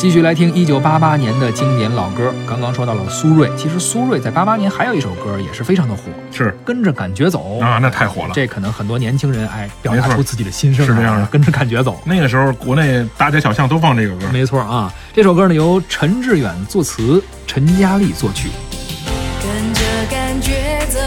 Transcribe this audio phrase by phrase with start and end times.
[0.00, 2.32] 继续来听一九八八年的经典老歌。
[2.48, 8.30] 刚刚说到了苏芮，其实苏芮在八八年还有一首歌也是非常的火，是跟着感觉走啊，那太火了。
[8.32, 12.00] 这可能很多年轻人哎表达出自己的心声啊，是这样的跟着感觉走。
[12.06, 18.48] 那个时候国内大街小巷都放这个歌，没错啊，这首歌呢由陈志远作词，陈嘉丽作曲。
[19.42, 19.80] 跟着
[20.10, 20.98] 感觉走，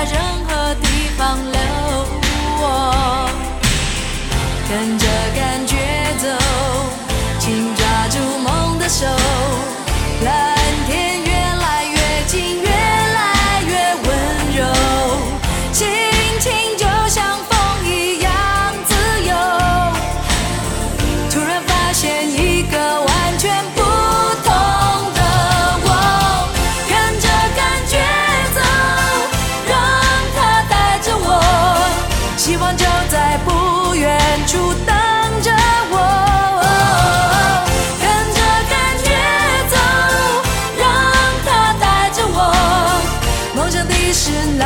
[0.00, 0.18] 在任
[0.48, 1.60] 何地方留
[2.62, 3.28] 我，
[4.66, 5.76] 跟着感觉
[6.16, 6.26] 走，
[7.38, 9.04] 请抓住梦的手。
[32.80, 34.96] 就在不远处等
[35.42, 35.48] 着
[35.92, 35.94] 我
[38.00, 38.04] 跟
[38.36, 38.38] 着
[38.70, 39.08] 感觉
[39.72, 39.74] 走
[40.80, 40.82] 让
[41.46, 41.84] 它带
[42.16, 42.38] 着我。
[43.54, 44.64] 梦想的事哪